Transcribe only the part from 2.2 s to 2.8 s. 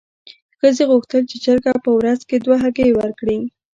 کې دوه